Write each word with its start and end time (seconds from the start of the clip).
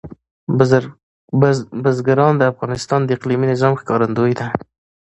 بزګان 1.83 2.33
د 2.37 2.43
افغانستان 2.51 2.99
د 3.03 3.09
اقلیمي 3.17 3.45
نظام 3.53 3.73
ښکارندوی 3.81 4.33
ده. 4.39 4.47